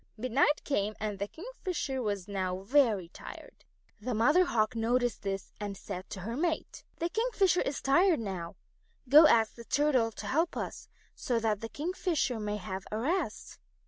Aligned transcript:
Midnight 0.17 0.63
came 0.63 0.95
and 0.99 1.19
the 1.19 1.27
Kingfisher 1.27 2.01
was 2.01 2.27
now 2.27 2.61
very 2.61 3.07
tired. 3.09 3.65
The 4.01 4.15
Mother 4.15 4.45
Hawk 4.45 4.75
noticed 4.75 5.21
this 5.21 5.53
and 5.59 5.77
said 5.77 6.09
to 6.09 6.21
her 6.21 6.35
mate: 6.35 6.83
"The 6.95 7.09
Kingfisher 7.09 7.61
is 7.61 7.83
tired 7.83 8.25
out. 8.27 8.55
Go 9.07 9.25
and 9.25 9.27
ask 9.27 9.53
the 9.53 9.63
Turtle 9.63 10.11
to 10.13 10.25
help 10.25 10.57
us 10.57 10.87
so 11.13 11.37
that 11.41 11.61
the 11.61 11.69
Kingfisher 11.69 12.39
may 12.39 12.57
have 12.57 12.87
a 12.91 12.97
rest." 12.97 13.59